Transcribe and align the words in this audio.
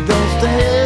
Don't 0.00 0.38
stand 0.38 0.77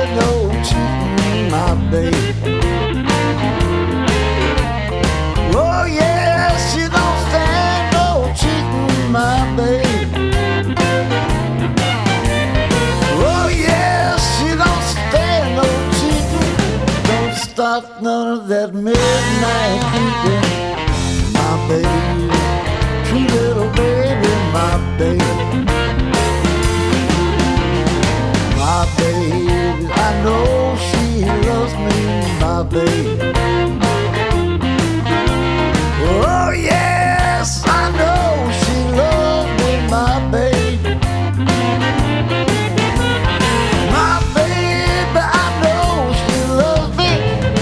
my 32.62 32.68
baby. 32.68 33.18
Oh 36.04 36.50
yes, 36.54 37.62
I 37.66 37.90
know 37.98 38.50
she 38.60 38.76
loves 38.96 39.50
me, 39.62 39.72
my 39.90 40.30
baby. 40.30 40.94
My 43.90 44.20
I 45.16 45.46
know 45.62 46.12
she 46.22 46.36
loves 46.60 46.96
me. 46.98 47.12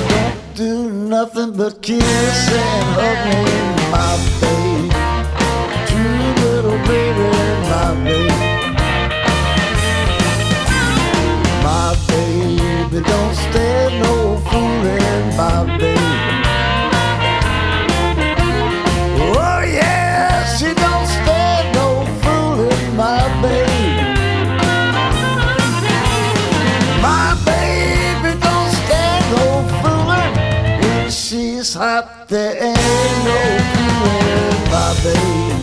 Don't 0.09 0.55
do 0.55 0.91
nothing 1.09 1.53
but 1.56 1.81
kiss 1.83 2.48
and 2.53 2.84
hug 2.97 3.19
me, 3.28 3.43
my 3.91 4.17
baby. 4.41 4.59
She's 31.71 31.77
hot, 31.77 32.27
there 32.29 32.53
ain't 32.53 33.25
no 33.25 33.39
cooling, 33.75 34.71
my 34.71 34.91
baby. 35.05 35.55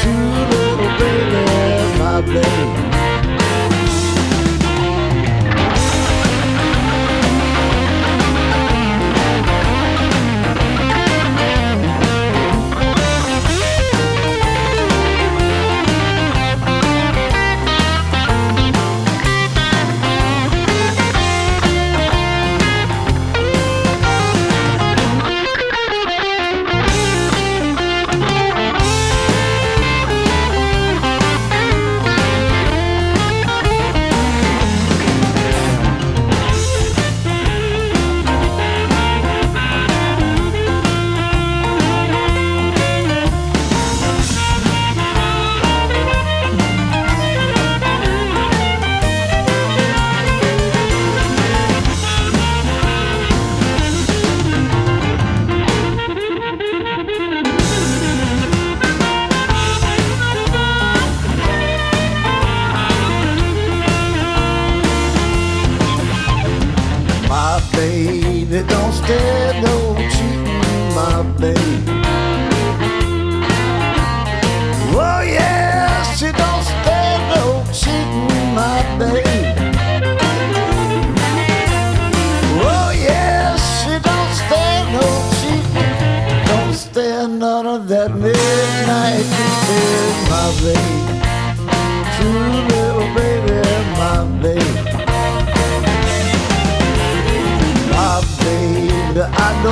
True 0.00 0.36
little 0.52 0.90
baby, 0.98 1.98
my 1.98 2.20
baby. 2.20 2.91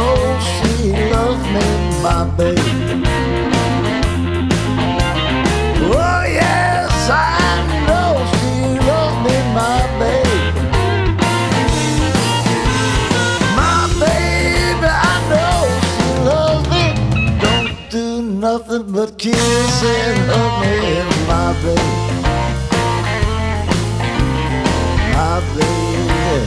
Know 0.01 0.17
she 0.51 0.93
loves 1.15 1.45
me, 1.55 1.67
my 2.07 2.21
baby. 2.39 2.73
Oh 5.93 6.23
yes, 6.41 6.93
I 7.11 7.25
know 7.89 8.11
she 8.33 8.53
loves 8.89 9.19
me, 9.25 9.37
my 9.59 9.81
baby. 10.01 10.39
My 13.61 13.81
baby, 14.05 14.91
I 15.13 15.15
know 15.33 15.59
she 15.95 16.07
loves 16.31 16.67
me. 16.75 16.87
Don't 17.45 17.73
do 17.91 18.05
nothing 18.47 18.85
but 18.97 19.11
kiss 19.19 19.77
and 19.97 20.19
hug 20.31 20.53
me, 20.63 20.75
my 21.31 21.49
baby. 21.65 21.99
My 25.17 25.37
baby, 25.57 26.41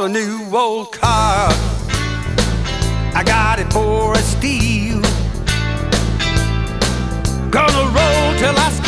bought 0.00 0.08
a 0.08 0.12
new 0.12 0.56
old 0.56 0.92
car. 0.92 1.50
I 3.14 3.22
got 3.24 3.58
it 3.58 3.70
for 3.72 4.14
a 4.14 4.18
steal. 4.18 5.00
Gonna 7.50 7.84
roll 7.98 8.38
till 8.38 8.56
I 8.56 8.79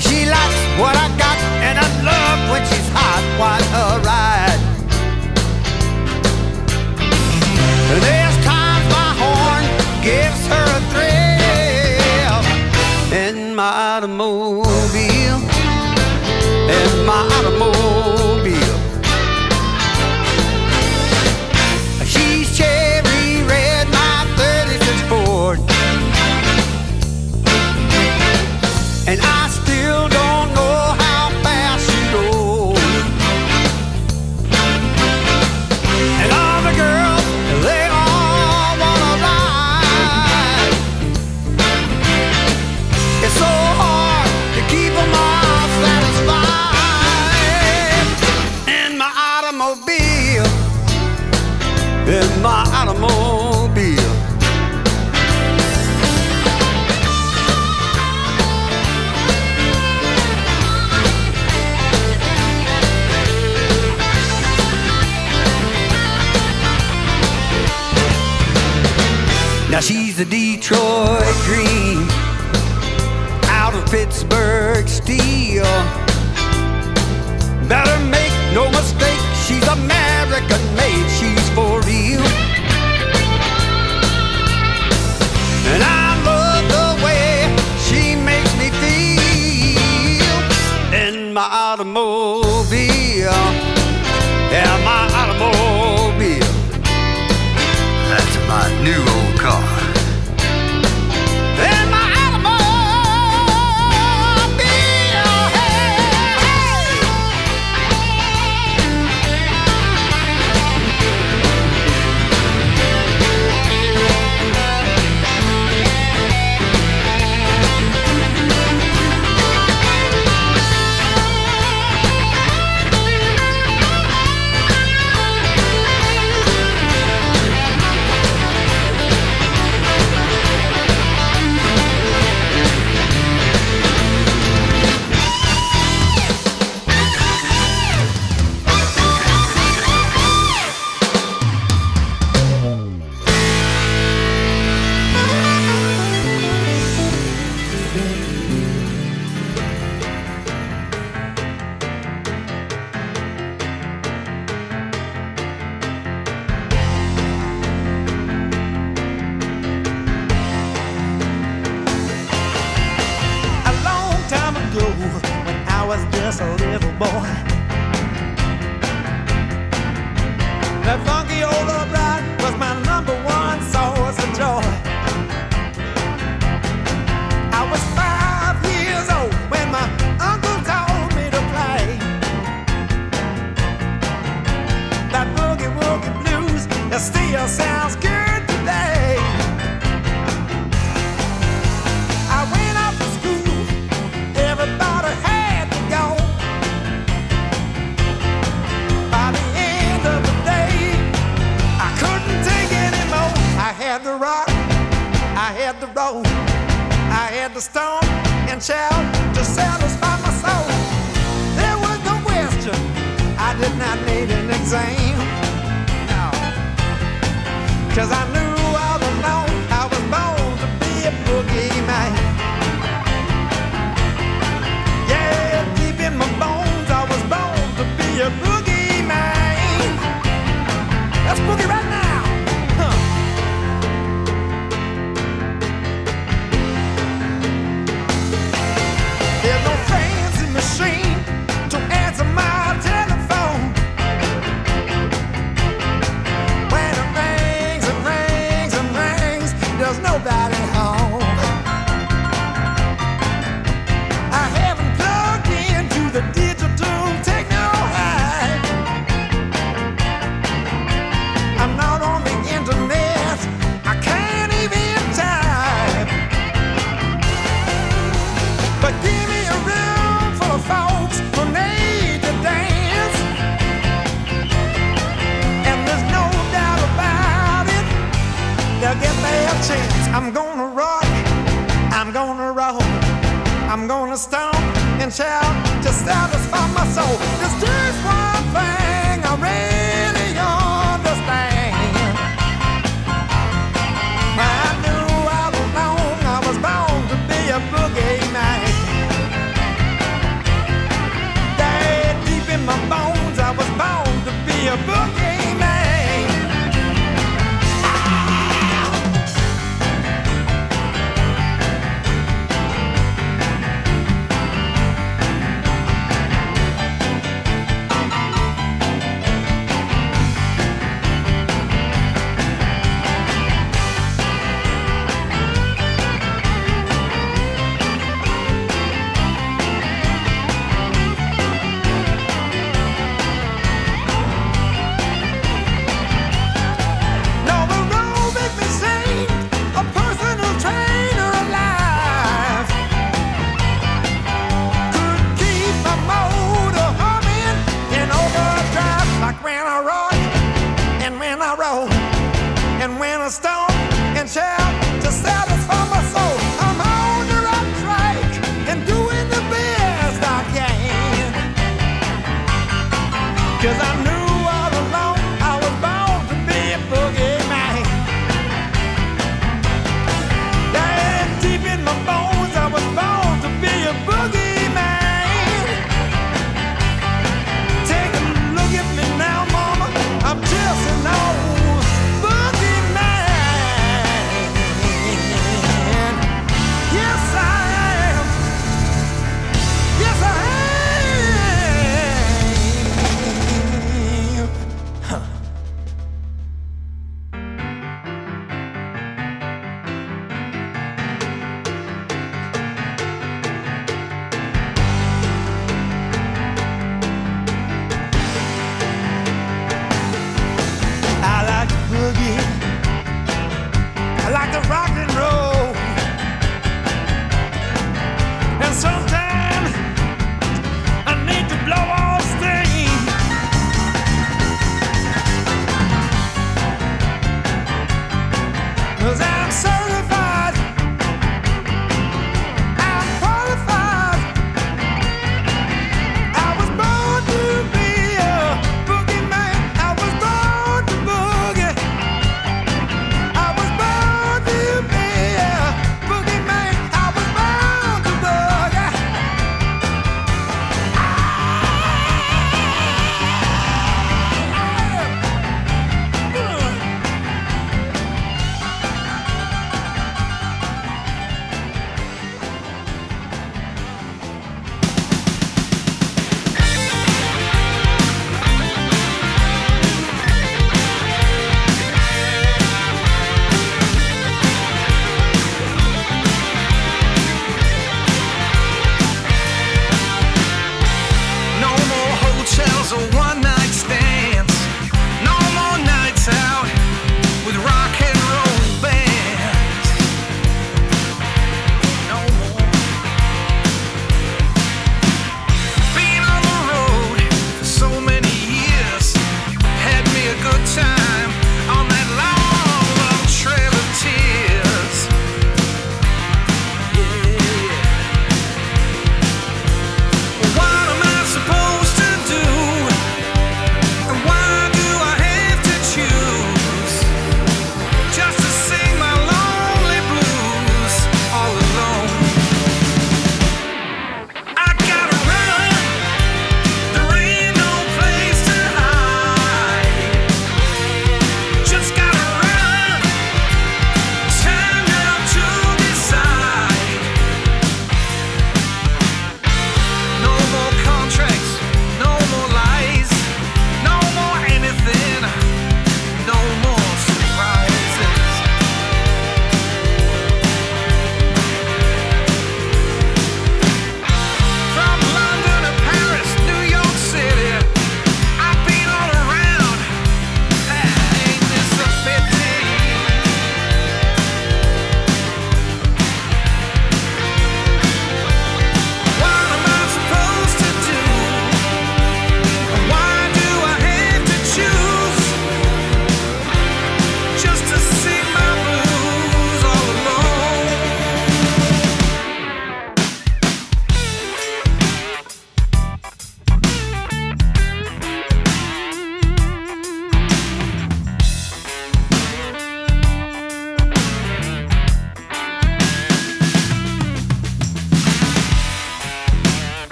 She 0.00 0.24
likes 0.26 0.54
what 0.78 0.94
I 0.96 1.08
got, 1.18 1.38
and 1.66 1.76
I 1.76 1.86
love 2.04 2.50
when 2.52 2.62
she's 2.66 2.88
hot. 2.94 3.18
while 3.36 3.66
a 3.82 3.98
ride. 4.06 4.60
There's 8.04 8.36
times 8.44 8.86
my 8.94 9.10
horn 9.22 9.64
gives 10.04 10.46
her 10.52 10.66
a 10.76 10.82
thrill, 10.92 12.38
in 13.26 13.56
my 13.56 14.06
mood. 14.06 14.67
the 70.18 70.24
Detroit 70.24 71.22
dream. 71.44 72.07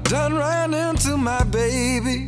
Done 0.00 0.36
ran 0.36 0.74
into 0.74 1.16
my 1.16 1.42
baby. 1.44 2.26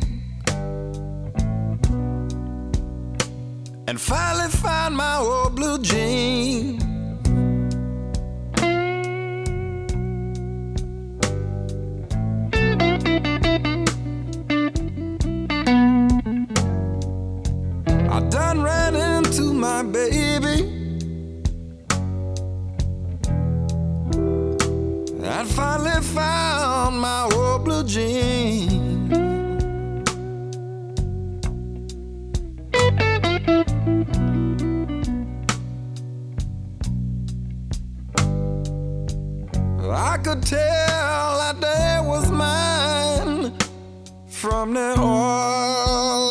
And 3.87 4.01
finally 4.01 4.49
found 4.49 4.97
my 4.97 5.17
old 5.17 5.55
blue 5.55 5.77
jean. 5.79 6.79
I 18.09 18.19
done 18.29 18.63
ran 18.63 18.95
into 18.95 19.53
my 19.53 19.83
baby. 19.83 20.79
I 25.39 25.43
finally 25.45 26.01
found 26.01 26.88
jean. 27.89 29.09
I 39.91 40.17
could 40.23 40.43
tell 40.43 41.37
that 41.39 41.57
day 41.59 41.99
was 42.03 42.29
mine 42.29 43.53
from 44.27 44.75
the 44.75 44.95
oil 44.99 46.28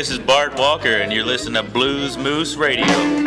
this 0.00 0.08
is 0.08 0.18
Bart 0.18 0.58
Walker, 0.58 0.88
and 0.88 1.12
you're 1.12 1.26
listening 1.26 1.62
to 1.62 1.70
Blues 1.70 2.16
Moose 2.16 2.56
Radio. 2.56 3.19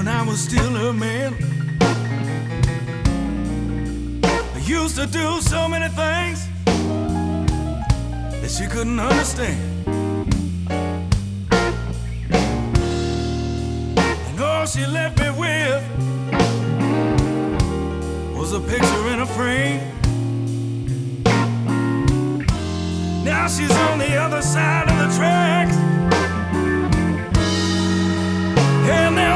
When 0.00 0.08
I 0.08 0.22
was 0.22 0.40
still 0.40 0.72
her 0.76 0.94
man. 0.94 1.34
I 4.22 4.58
used 4.64 4.96
to 4.96 5.04
do 5.04 5.42
so 5.42 5.68
many 5.68 5.88
things 5.88 6.48
that 8.40 8.50
she 8.50 8.66
couldn't 8.66 8.98
understand. 8.98 9.60
And 14.28 14.40
all 14.40 14.64
she 14.64 14.86
left 14.86 15.20
me 15.20 15.30
with 15.42 15.82
was 18.34 18.54
a 18.54 18.60
picture 18.60 19.08
in 19.12 19.20
a 19.20 19.26
frame. 19.26 19.82
Now 23.22 23.48
she's 23.48 23.70
on 23.70 23.98
the 23.98 24.16
other 24.16 24.40
side 24.40 24.88
of 24.88 24.96
the 24.96 25.14
tracks. 25.18 25.89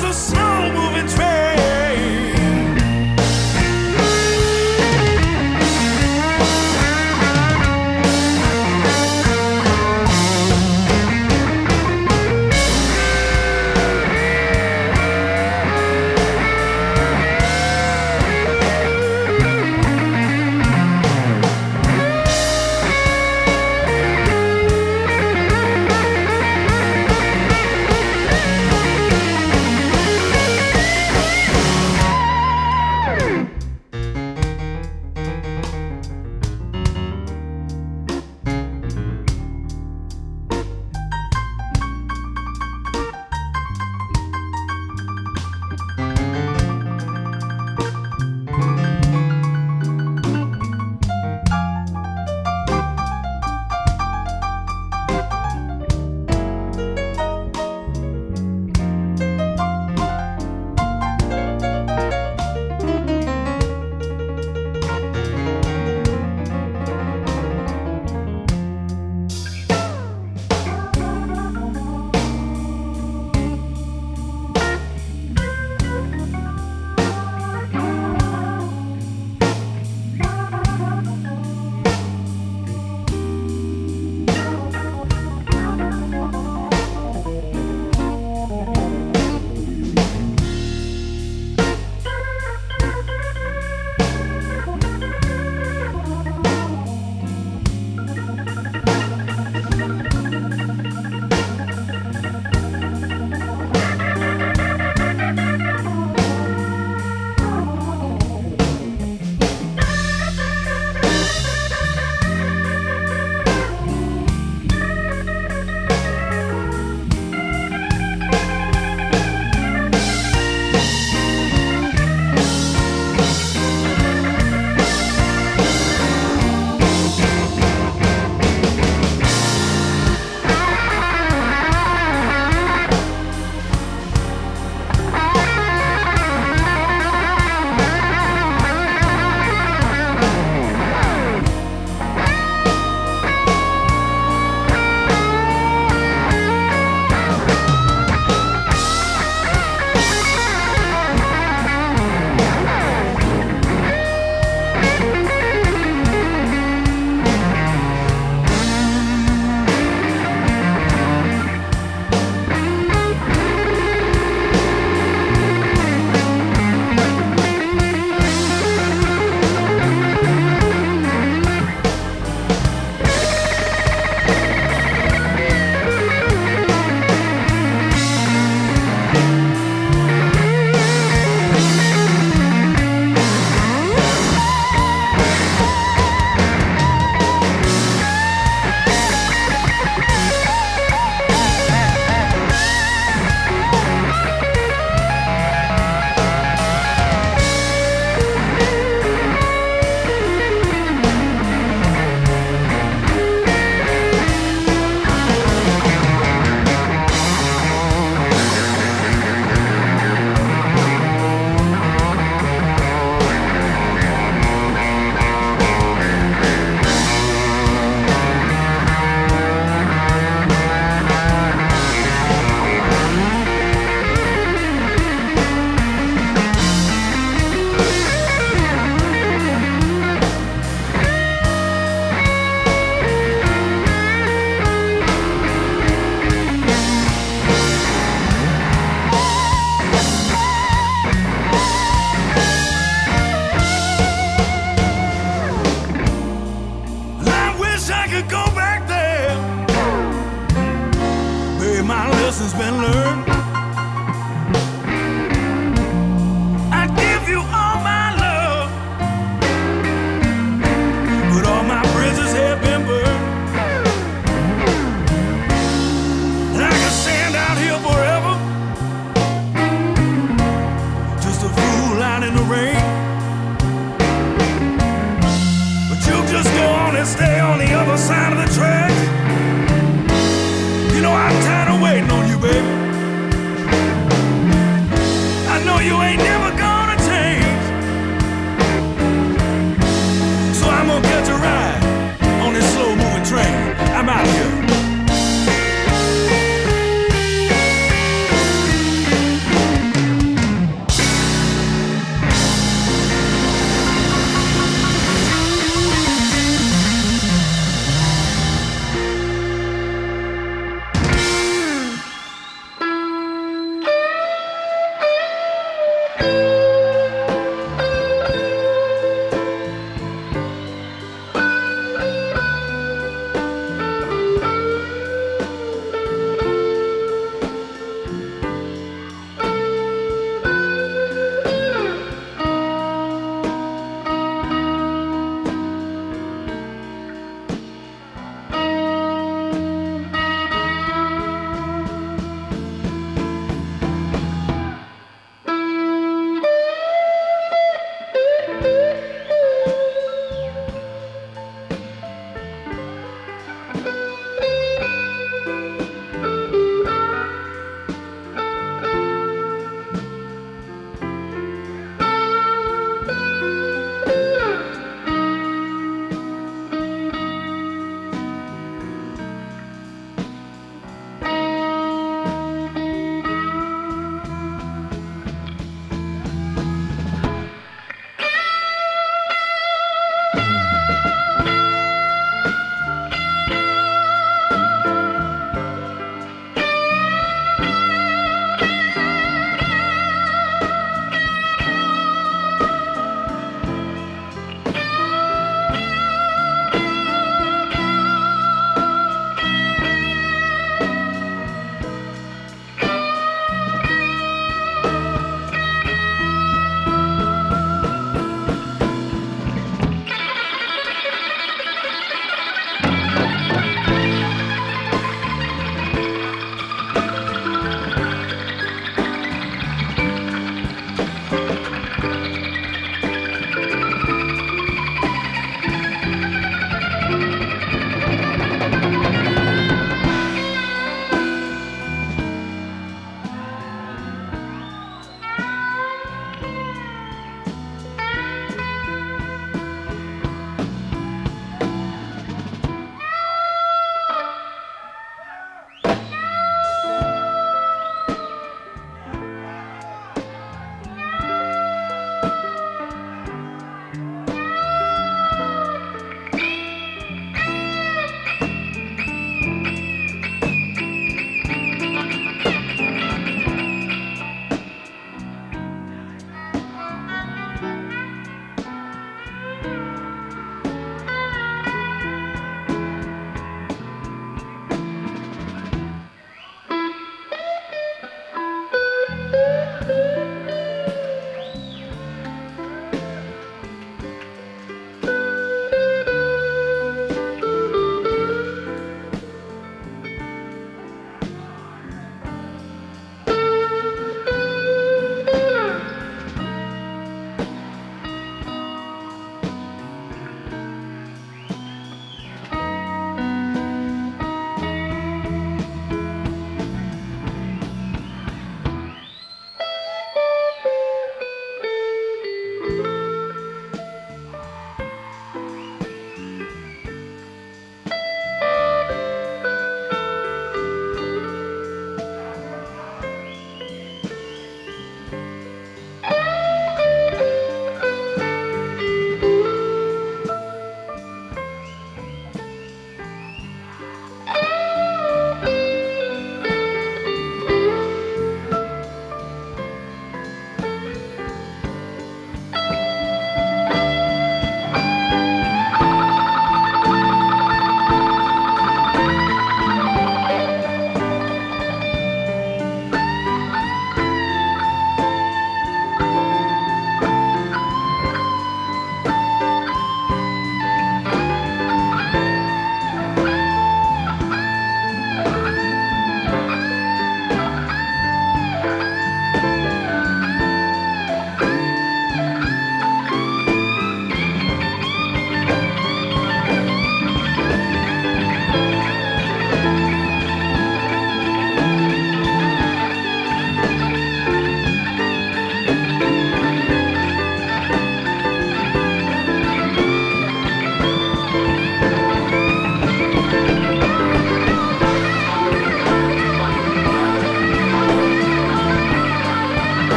There's 0.00 0.16
a 0.16 0.20
slow 0.20 0.77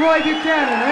Roy 0.00 0.22
Buchanan, 0.22 0.89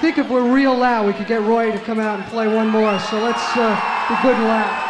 think 0.00 0.16
if 0.16 0.30
we're 0.30 0.50
real 0.50 0.74
loud, 0.74 1.06
we 1.06 1.12
could 1.12 1.26
get 1.26 1.42
Roy 1.42 1.70
to 1.70 1.78
come 1.78 2.00
out 2.00 2.18
and 2.18 2.28
play 2.30 2.48
one 2.48 2.68
more. 2.68 2.98
So 3.00 3.22
let's 3.22 3.42
uh, 3.54 4.06
be 4.08 4.14
good 4.22 4.34
and 4.34 4.44
loud. 4.44 4.89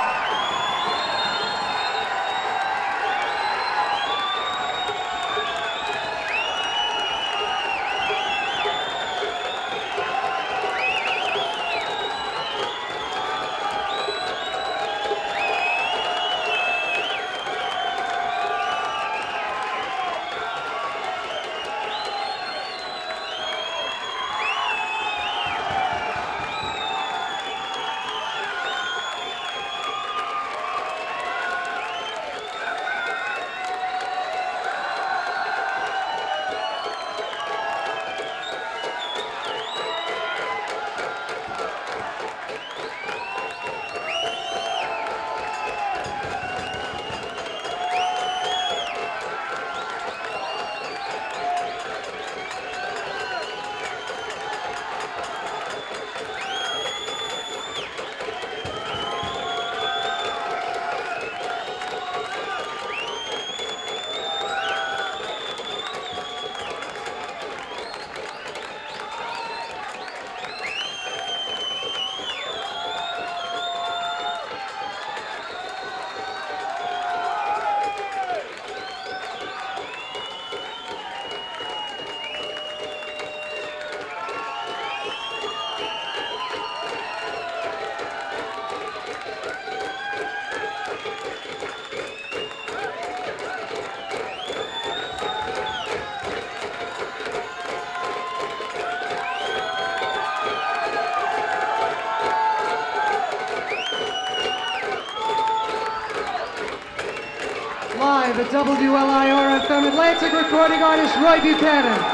Live 108.31 108.47
at 108.47 108.53
WLIR 108.53 109.67
FM 109.67 109.89
Atlantic 109.89 110.33
recording 110.33 110.81
artist 110.85 111.17
Roy 111.17 111.41
Buchanan. 111.41 112.10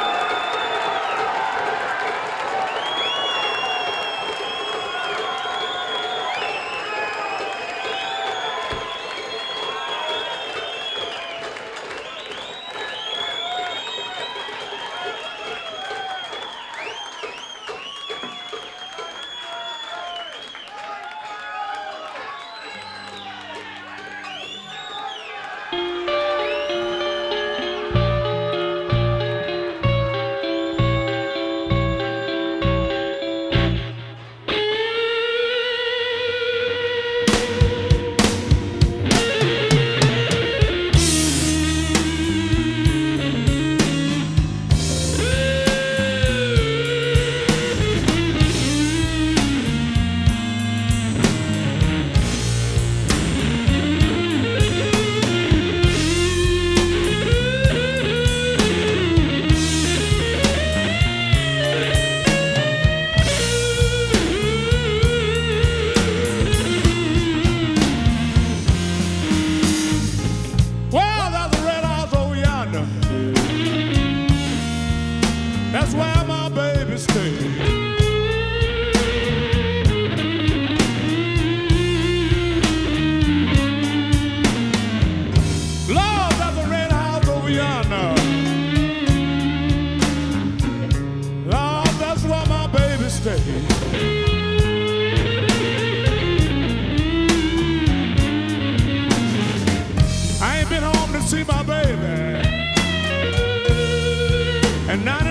99 105.04 105.25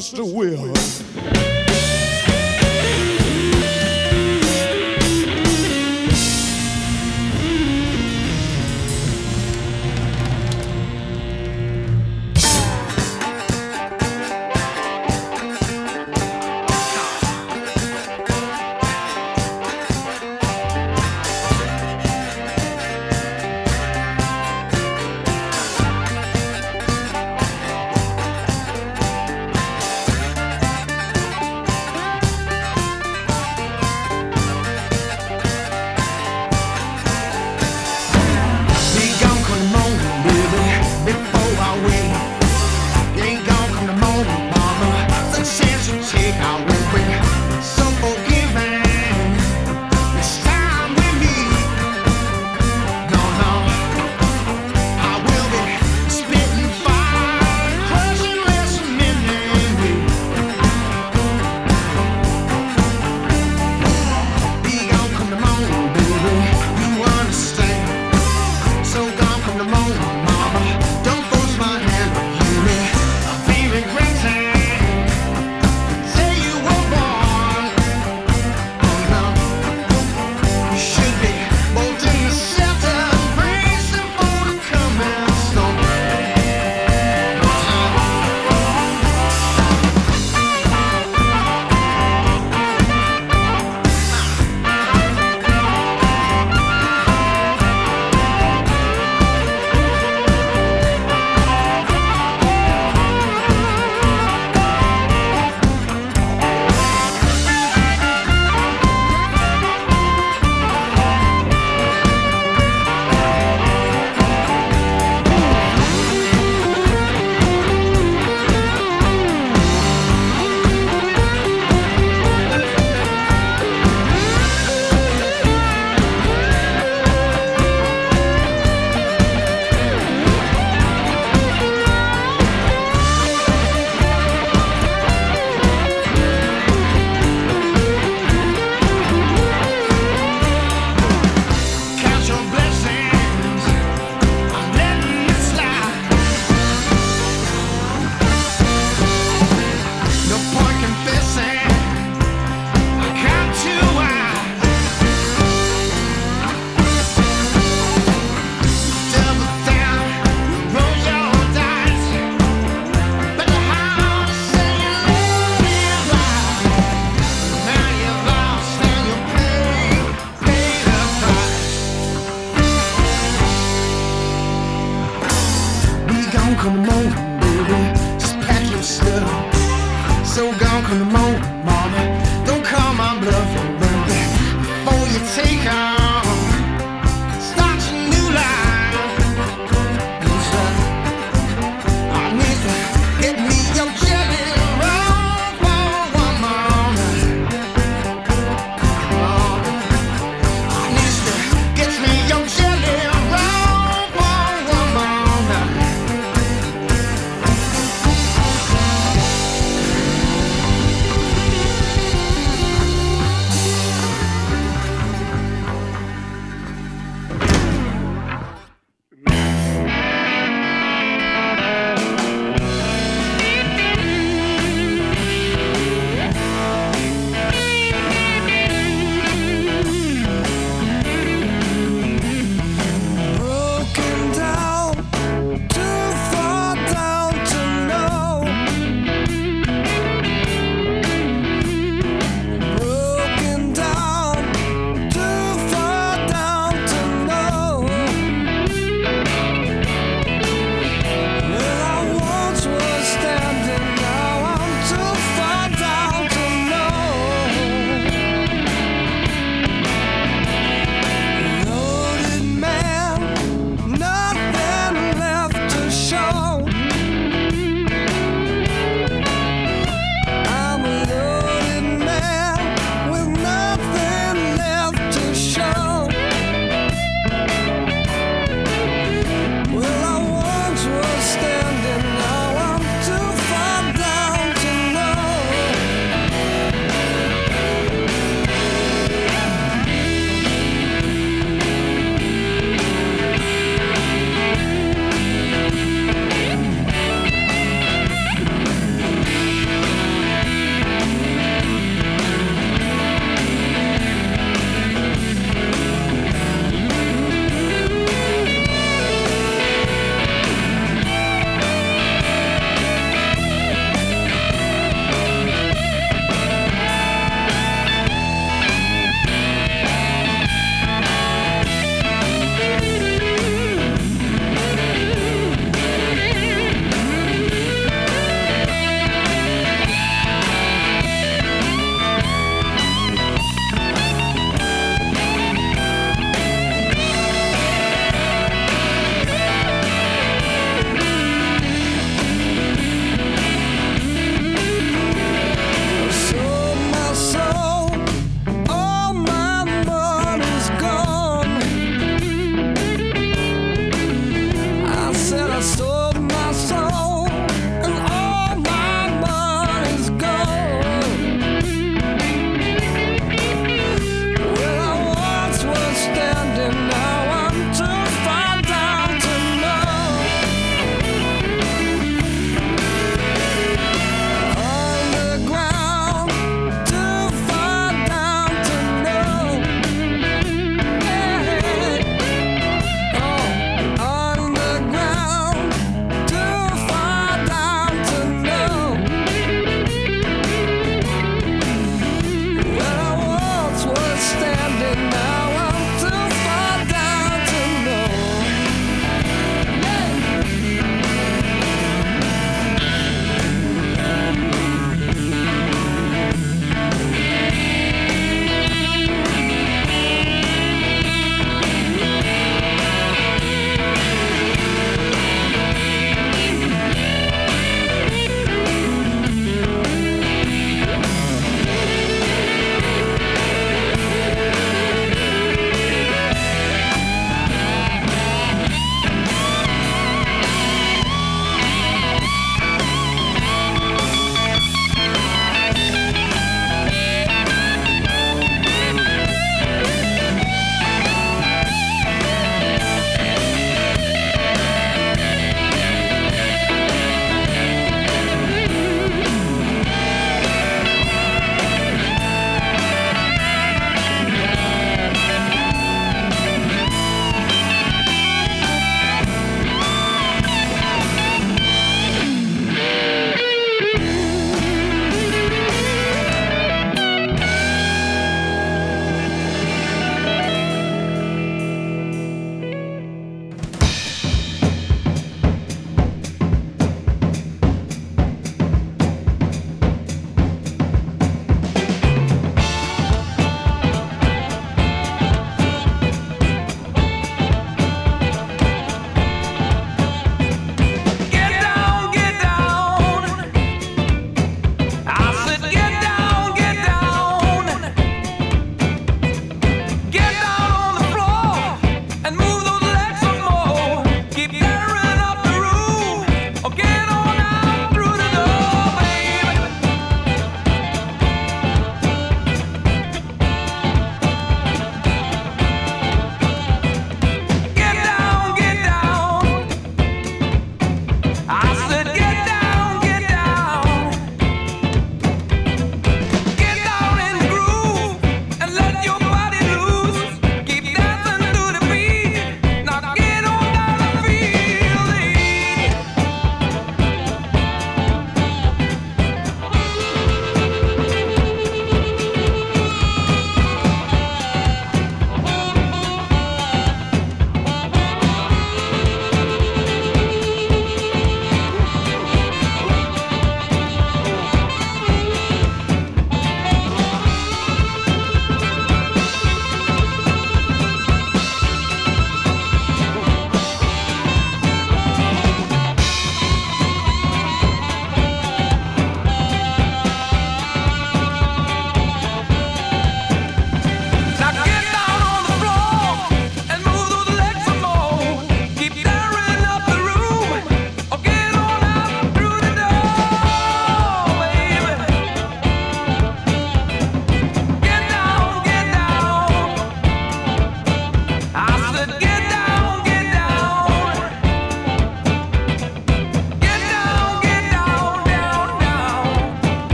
sister 0.00 0.24
will. 0.24 0.97